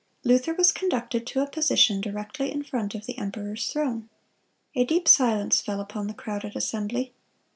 Luther 0.23 0.55
was 0.55 0.71
conducted 0.71 1.27
to 1.27 1.41
a 1.43 1.47
position 1.47 2.01
directly 2.01 2.51
in 2.51 2.63
front 2.63 2.95
of 2.95 3.05
the 3.05 3.19
emperor's 3.19 3.69
throne. 3.71 4.09
A 4.73 4.83
deep 4.83 5.07
silence 5.07 5.61
fell 5.61 5.79
upon 5.79 6.07
the 6.07 6.15
crowded 6.15 6.55
assembly. 6.55 7.13